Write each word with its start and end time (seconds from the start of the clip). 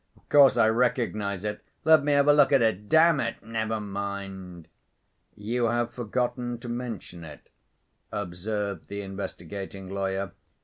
"Of 0.17 0.27
course 0.29 0.57
I 0.57 0.67
recognize 0.67 1.43
it. 1.43 1.61
Let 1.85 2.03
me 2.03 2.13
have 2.13 2.27
a 2.27 2.33
look 2.33 2.51
at 2.51 2.63
it.... 2.63 2.89
Damn 2.89 3.19
it, 3.19 3.43
never 3.43 3.79
mind!" 3.79 4.67
"You 5.35 5.65
have 5.65 5.93
forgotten 5.93 6.57
to 6.61 6.67
mention 6.67 7.23
it," 7.23 7.51
observed 8.11 8.87
the 8.87 9.01
investigating 9.01 9.91
lawyer. 9.91 10.31